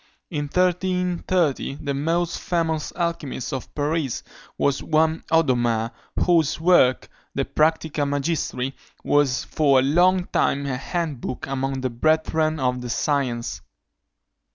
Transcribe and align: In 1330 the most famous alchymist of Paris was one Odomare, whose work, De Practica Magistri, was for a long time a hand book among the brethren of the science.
In 0.31 0.45
1330 0.45 1.75
the 1.75 1.93
most 1.93 2.39
famous 2.39 2.91
alchymist 2.95 3.53
of 3.53 3.71
Paris 3.75 4.23
was 4.57 4.81
one 4.81 5.23
Odomare, 5.31 5.91
whose 6.25 6.59
work, 6.59 7.07
De 7.35 7.45
Practica 7.45 8.03
Magistri, 8.03 8.73
was 9.03 9.43
for 9.43 9.77
a 9.77 9.83
long 9.83 10.25
time 10.33 10.65
a 10.65 10.75
hand 10.75 11.21
book 11.21 11.45
among 11.45 11.81
the 11.81 11.91
brethren 11.91 12.59
of 12.59 12.81
the 12.81 12.89
science. 12.89 13.61